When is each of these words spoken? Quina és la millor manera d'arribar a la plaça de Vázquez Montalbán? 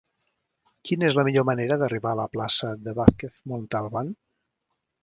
Quina 0.89 1.05
és 1.09 1.17
la 1.19 1.25
millor 1.27 1.45
manera 1.51 1.77
d'arribar 1.83 2.15
a 2.17 2.19
la 2.23 2.27
plaça 2.39 2.73
de 2.89 2.99
Vázquez 3.03 3.39
Montalbán? 3.55 4.15